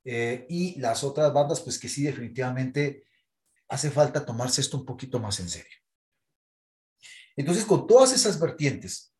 [0.04, 3.04] eh, y las otras bandas, pues que sí, definitivamente
[3.68, 5.78] hace falta tomarse esto un poquito más en serio.
[7.36, 9.14] Entonces, con todas esas vertientes,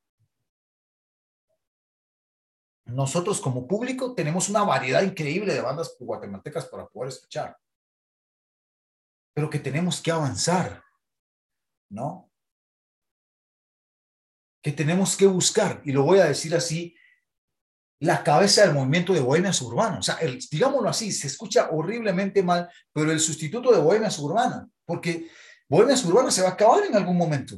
[2.84, 7.56] nosotros como público tenemos una variedad increíble de bandas guatemaltecas para poder escuchar,
[9.32, 10.82] pero que tenemos que avanzar,
[11.88, 12.30] ¿no?
[14.62, 16.94] Que tenemos que buscar, y lo voy a decir así,
[18.00, 19.98] la cabeza del movimiento de Bohemia Suburbana.
[19.98, 20.18] O sea,
[20.50, 25.28] digámoslo así, se escucha horriblemente mal, pero el sustituto de Bohemia Suburbana, porque
[25.68, 27.56] Bohemia Suburbana se va a acabar en algún momento.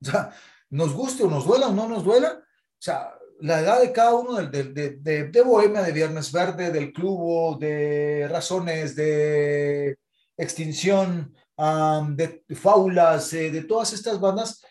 [0.00, 0.30] O sea,
[0.70, 4.14] nos guste o nos duela o no nos duela, o sea, la edad de cada
[4.14, 9.98] uno de, de, de, Bohemia, de Viernes Verde, del Clubo, de Razones, de
[10.36, 14.62] Extinción, de Faulas, eh, de todas estas bandas,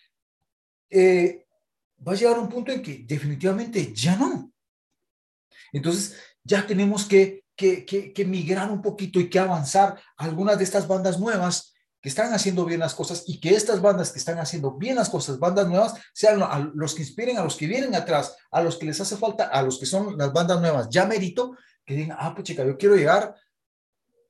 [0.89, 1.44] eh,
[2.05, 4.51] va a llegar a un punto en que definitivamente ya no.
[5.71, 10.87] Entonces, ya tenemos que, que, que, migrar un poquito y que avanzar algunas de estas
[10.87, 14.77] bandas nuevas que están haciendo bien las cosas y que estas bandas que están haciendo
[14.77, 16.39] bien las cosas, bandas nuevas, sean
[16.75, 19.63] los que inspiren a los que vienen atrás, a los que les hace falta, a
[19.63, 22.95] los que son las bandas nuevas, ya merito, que digan, ah, pues chica, yo quiero
[22.95, 23.35] llegar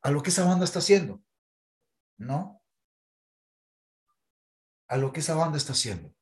[0.02, 1.22] a lo que esa banda está haciendo,
[2.18, 2.62] ¿no?
[4.88, 6.14] A lo que esa banda está haciendo.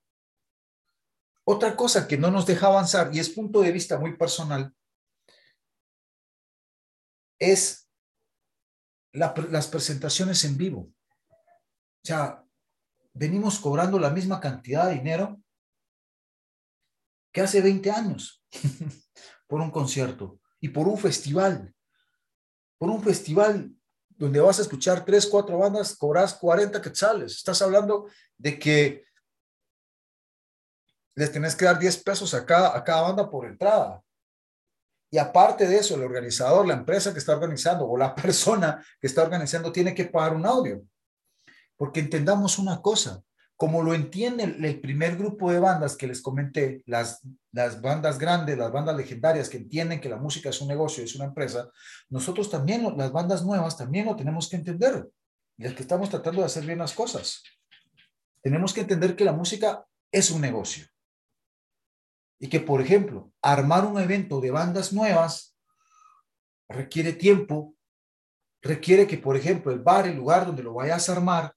[1.46, 4.74] Otra cosa que no nos deja avanzar, y es punto de vista muy personal,
[7.40, 7.90] es
[9.12, 10.82] la, las presentaciones en vivo.
[10.82, 12.44] O sea,
[13.14, 15.42] venimos cobrando la misma cantidad de dinero
[17.34, 18.44] que hace 20 años
[19.48, 21.74] por un concierto y por un festival.
[22.78, 23.72] Por un festival
[24.10, 27.34] donde vas a escuchar tres, cuatro bandas, cobras 40 quetzales.
[27.38, 29.04] Estás hablando de que
[31.16, 34.02] les tenés que dar 10 pesos a cada, a cada banda por entrada.
[35.12, 39.08] Y aparte de eso, el organizador, la empresa que está organizando o la persona que
[39.08, 40.84] está organizando tiene que pagar un audio.
[41.78, 43.22] Porque entendamos una cosa,
[43.56, 48.58] como lo entiende el primer grupo de bandas que les comenté, las, las bandas grandes,
[48.58, 51.70] las bandas legendarias que entienden que la música es un negocio, es una empresa,
[52.10, 55.08] nosotros también, las bandas nuevas, también lo tenemos que entender.
[55.58, 57.44] Y es que estamos tratando de hacer bien las cosas.
[58.42, 60.88] Tenemos que entender que la música es un negocio.
[62.44, 65.56] Y que, por ejemplo, armar un evento de bandas nuevas
[66.68, 67.74] requiere tiempo,
[68.62, 71.56] requiere que, por ejemplo, el bar, el lugar donde lo vayas a armar,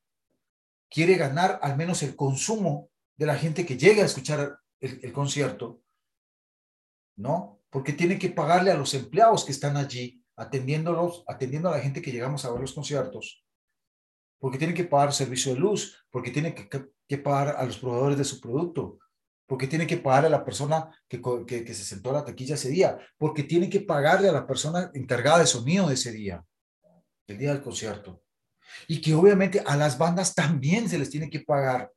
[0.89, 5.83] quiere ganar al menos el consumo de la gente que llegue a escuchar el, concierto,
[7.17, 7.61] ¿no?
[7.69, 12.01] Porque tiene que pagarle a los empleados que están allí, atendiéndolos, atendiendo a la gente
[12.01, 13.45] que llegamos a ver los conciertos,
[14.39, 16.69] porque tiene que pagar servicio de luz, porque tiene que,
[17.09, 19.01] que pagar a los proveedores de su producto,
[19.47, 22.57] porque tiene que pagarle a la persona que, que, que, se sentó a la taquilla
[22.57, 26.45] ese día, porque tiene que pagarle a la persona encargada de sonido de ese día,
[27.27, 28.23] el día del concierto.
[28.89, 31.93] Y que obviamente a las bandas también se les tiene que pagar,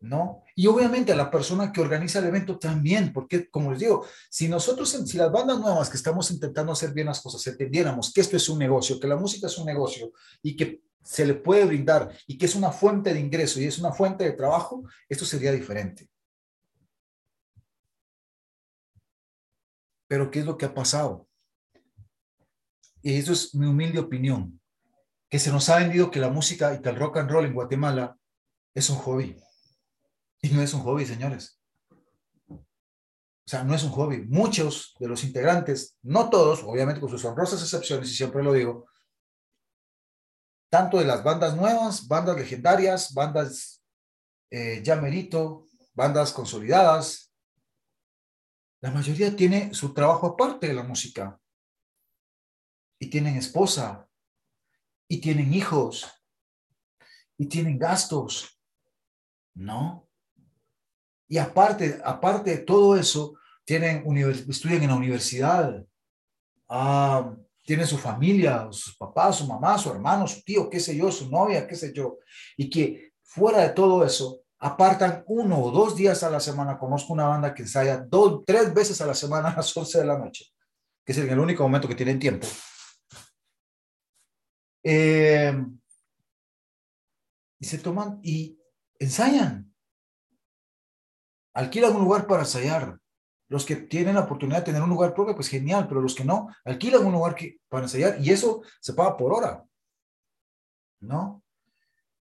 [0.00, 0.42] ¿no?
[0.54, 4.48] Y obviamente a la persona que organiza el evento también, porque como les digo, si
[4.48, 8.36] nosotros, si las bandas nuevas que estamos intentando hacer bien las cosas, entendiéramos que esto
[8.36, 10.12] es un negocio, que la música es un negocio
[10.42, 13.78] y que se le puede brindar y que es una fuente de ingreso y es
[13.78, 16.08] una fuente de trabajo, esto sería diferente.
[20.12, 21.26] Pero ¿qué es lo que ha pasado?
[23.00, 24.60] y eso es mi humilde opinión,
[25.30, 27.54] que se nos ha vendido que la música y que el rock and roll en
[27.54, 28.18] Guatemala
[28.74, 29.42] es un hobby.
[30.42, 31.58] Y no es un hobby, señores.
[32.46, 32.58] O
[33.46, 34.26] sea, no es un hobby.
[34.28, 38.86] Muchos de los integrantes, no todos, obviamente con sus honrosas excepciones, y siempre lo digo,
[40.70, 43.82] tanto de las bandas nuevas, bandas legendarias, bandas
[44.50, 47.31] eh, ya merito, bandas consolidadas,
[48.82, 51.40] la mayoría tiene su trabajo aparte de la música.
[52.98, 54.08] Y tienen esposa,
[55.08, 56.06] y tienen hijos,
[57.38, 58.60] y tienen gastos,
[59.54, 60.08] ¿no?
[61.28, 64.04] Y aparte, aparte de todo eso, tienen
[64.48, 65.84] estudian en la universidad,
[66.68, 71.10] ah, tienen su familia, sus papás, su mamá, su hermano, su tío, qué sé yo,
[71.12, 72.18] su novia, qué sé yo.
[72.56, 76.78] Y que fuera de todo eso, apartan uno o dos días a la semana.
[76.78, 80.06] Conozco una banda que ensaya dos, tres veces a la semana a las 11 de
[80.06, 80.46] la noche,
[81.04, 82.46] que es el único momento que tienen tiempo.
[84.84, 85.54] Eh,
[87.60, 88.58] y se toman y
[88.98, 89.72] ensayan
[91.54, 92.98] alquilan un lugar para ensayar.
[93.48, 96.24] Los que tienen la oportunidad de tener un lugar propio, pues genial, pero los que
[96.24, 97.36] no, alquilan un lugar
[97.68, 99.64] para ensayar y eso se paga por hora.
[101.00, 101.42] ¿No?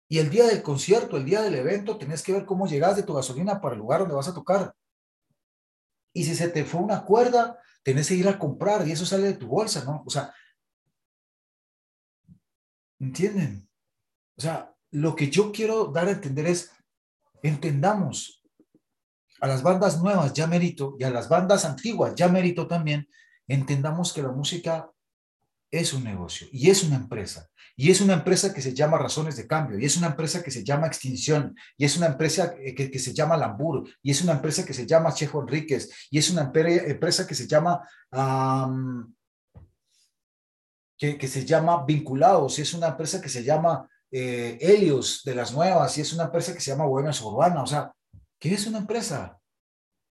[0.09, 3.03] Y el día del concierto, el día del evento, tenés que ver cómo llegas de
[3.03, 4.75] tu gasolina para el lugar donde vas a tocar.
[6.13, 9.25] Y si se te fue una cuerda, tenés que ir a comprar y eso sale
[9.25, 10.03] de tu bolsa, ¿no?
[10.07, 10.33] O sea,
[13.01, 13.69] ¿entienden?
[14.37, 16.71] O sea, lo que yo quiero dar a entender es,
[17.43, 18.43] entendamos,
[19.41, 23.09] a las bandas nuevas ya merito y a las bandas antiguas ya merito también,
[23.47, 24.91] entendamos que la música
[25.81, 27.49] es un negocio y es una empresa.
[27.79, 30.51] Y es una empresa que se llama Razones de Cambio, y es una empresa que
[30.51, 34.64] se llama Extinción, y es una empresa que, se llama Lambur, y es una empresa
[34.64, 37.87] que se llama Chejo Enríquez, y es una empresa que se llama
[40.99, 45.53] que, se llama Vinculados, y es una empresa que se llama eh, Helios de las
[45.53, 47.62] Nuevas, y es una empresa que se llama Buenas Urbana.
[47.62, 47.93] O sea,
[48.39, 49.41] ¿Qué es una empresa?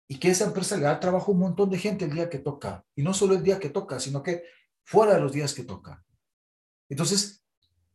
[0.09, 2.39] Y que esa empresa le da trabajo a un montón de gente el día que
[2.39, 2.85] toca.
[2.95, 4.45] Y no solo el día que toca, sino que
[4.85, 6.05] fuera de los días que toca.
[6.89, 7.45] Entonces,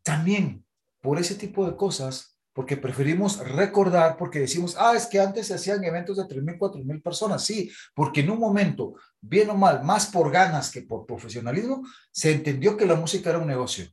[0.04, 0.66] también
[1.02, 5.54] por ese tipo de cosas, porque preferimos recordar, porque decimos, ah, es que antes se
[5.54, 7.46] hacían eventos de 3.000, 4.000 personas.
[7.46, 12.34] Sí, porque en un momento, bien o mal, más por ganas que por profesionalismo, se
[12.34, 13.88] entendió que la música era un negocio.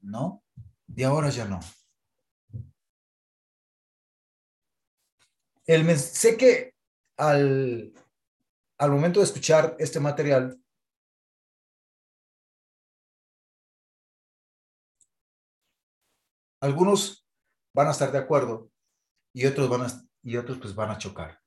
[0.00, 0.42] ¿No?
[0.94, 1.60] Y ahora ya no.
[5.66, 6.74] El, sé que
[7.16, 7.92] al,
[8.78, 10.60] al momento de escuchar este material,
[16.60, 17.26] algunos
[17.74, 18.70] van a estar de acuerdo
[19.34, 19.86] y otros van a,
[20.22, 21.40] y otros pues van a chocar.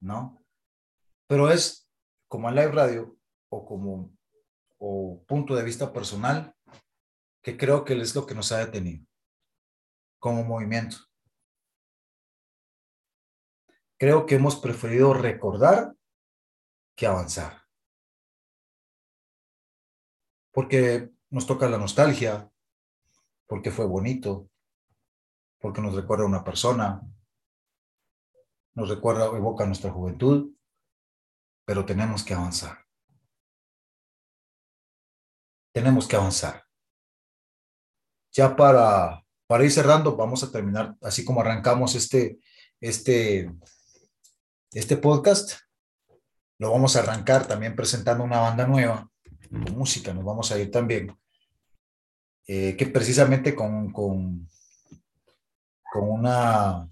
[0.00, 0.44] ¿No?
[1.28, 1.88] Pero es
[2.28, 3.16] como en live radio
[3.50, 4.16] o como
[4.78, 6.56] o punto de vista personal
[7.40, 9.06] que creo que es lo que nos ha detenido
[10.18, 10.96] como movimiento
[14.02, 15.94] creo que hemos preferido recordar
[16.96, 17.62] que avanzar.
[20.50, 22.50] Porque nos toca la nostalgia,
[23.46, 24.50] porque fue bonito,
[25.60, 27.00] porque nos recuerda a una persona,
[28.74, 30.52] nos recuerda, evoca nuestra juventud,
[31.64, 32.84] pero tenemos que avanzar.
[35.72, 36.64] Tenemos que avanzar.
[38.32, 42.40] Ya para, para ir cerrando, vamos a terminar así como arrancamos este,
[42.80, 43.48] este,
[44.72, 45.60] este podcast
[46.58, 49.10] lo vamos a arrancar también presentando una banda nueva,
[49.50, 51.14] música, nos vamos a ir también,
[52.46, 54.48] eh, que precisamente con, con,
[55.92, 56.88] con, una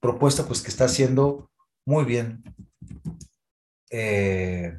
[0.00, 1.50] propuesta pues que está haciendo
[1.84, 2.44] muy bien,
[3.90, 4.76] eh,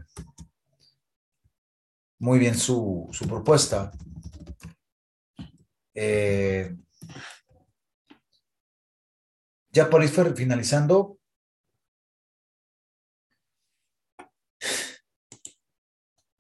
[2.19, 3.91] muy bien su, su propuesta.
[5.93, 6.77] Eh,
[9.71, 11.17] ya por ir finalizando,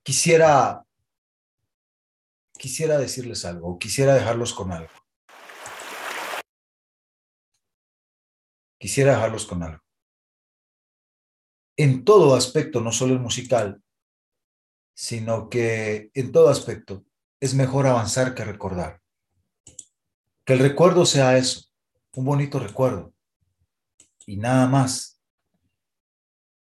[0.07, 0.85] quisiera,
[2.57, 4.93] quisiera decirles algo, quisiera dejarlos con algo.
[8.79, 9.83] Quisiera dejarlos con algo.
[11.75, 13.83] En todo aspecto, no solo el musical,
[14.95, 17.03] sino que en todo aspecto
[17.41, 19.01] es mejor avanzar que recordar.
[20.45, 21.65] Que el recuerdo sea eso,
[22.15, 23.13] un bonito recuerdo
[24.25, 25.21] y nada más.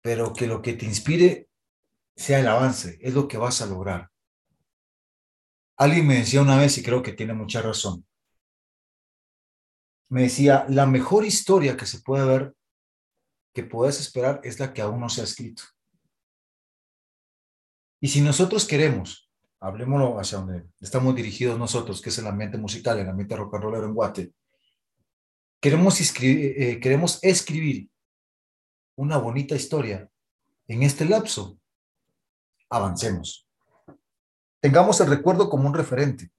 [0.03, 1.48] Pero que lo que te inspire
[2.19, 4.11] sea el avance, es lo que vas a lograr.
[5.77, 8.05] Alguien me decía una vez, y creo que tiene mucha razón,
[10.11, 12.55] me decía, la mejor historia que se puede ver,
[13.55, 15.63] que puedes esperar, es la que aún no se ha escrito.
[18.01, 22.99] Y si nosotros queremos, hablemoslo hacia donde estamos dirigidos nosotros, que es el ambiente musical,
[22.99, 24.33] el ambiente rock and rollero en Guate,
[25.61, 27.89] queremos, eh, queremos escribir
[28.97, 30.11] una bonita historia
[30.67, 31.61] en este lapso,
[32.69, 33.47] avancemos.
[34.61, 36.31] Tengamos el recuerdo como un referente,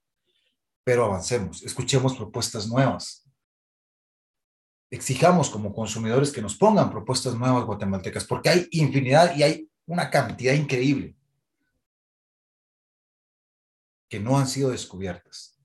[0.84, 3.26] pero avancemos, escuchemos propuestas nuevas.
[4.92, 10.10] Exijamos como consumidores que nos pongan propuestas nuevas guatemaltecas, porque hay infinidad y hay una
[10.10, 11.16] cantidad increíble
[14.10, 15.56] que no han sido descubiertas.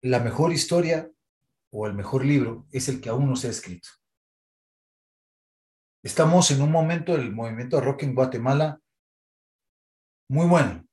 [0.00, 1.10] La mejor historia
[1.76, 3.88] o el mejor libro es el que aún no se ha escrito.
[6.04, 8.80] Estamos en un momento del movimiento rock en Guatemala
[10.28, 10.86] muy bueno,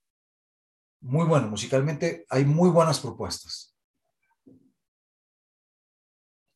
[1.01, 1.49] muy bueno.
[1.49, 3.77] Musicalmente hay muy buenas propuestas.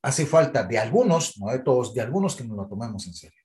[0.02, 3.42] Hace falta de algunos, no de todos, de algunos que nos lo tomemos en serio.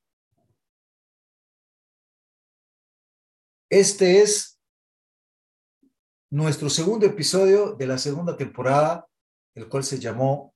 [3.69, 4.59] Este es
[6.31, 9.07] nuestro segundo episodio de la segunda temporada,
[9.55, 10.55] el cual se llamó,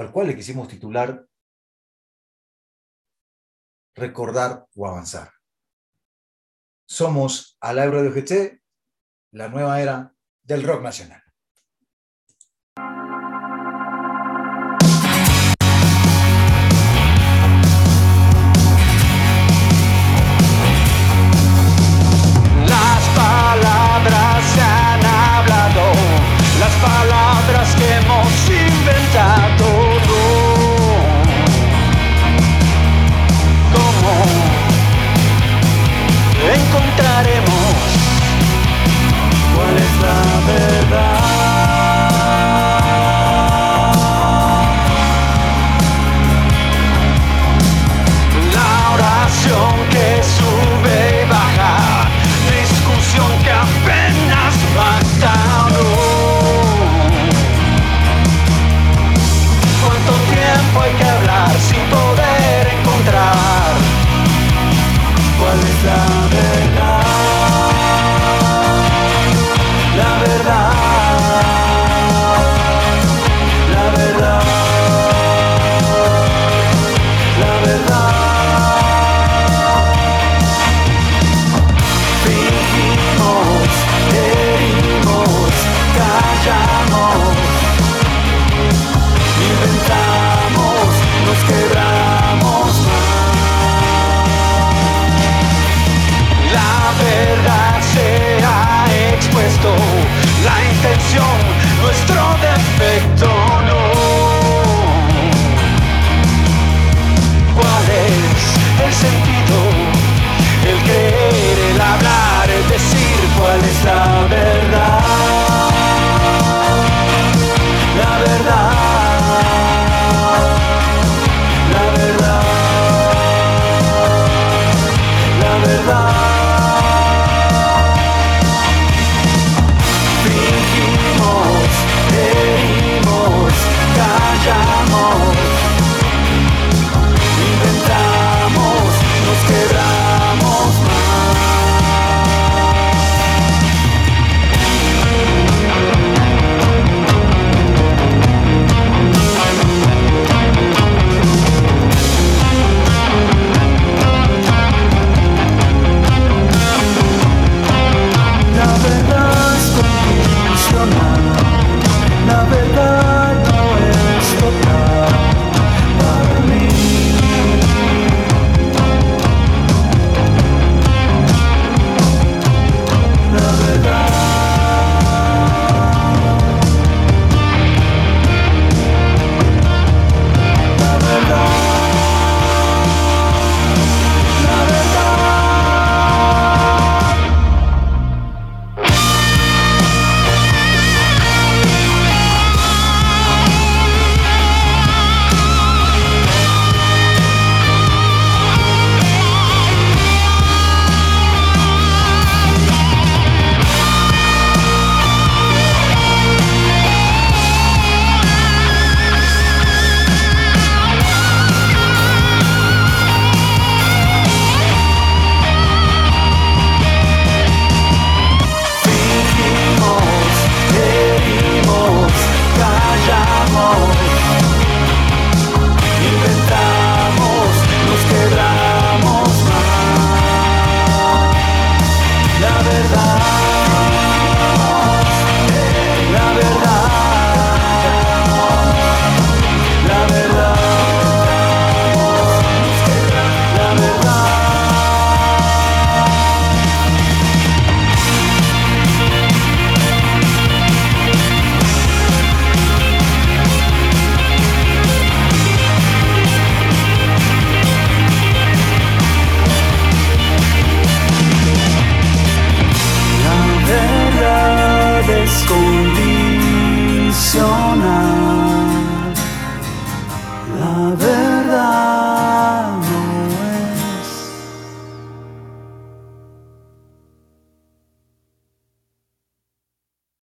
[0.00, 1.26] al cual le quisimos titular,
[3.94, 5.32] Recordar o Avanzar.
[6.88, 8.62] Somos a la de OGT,
[9.32, 11.27] la nueva era del rock nacional.